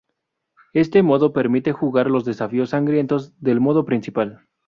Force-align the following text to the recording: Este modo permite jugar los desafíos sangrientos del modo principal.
Este 0.73 1.03
modo 1.03 1.31
permite 1.31 1.73
jugar 1.73 2.09
los 2.09 2.25
desafíos 2.25 2.71
sangrientos 2.71 3.39
del 3.39 3.59
modo 3.59 3.85
principal. 3.85 4.47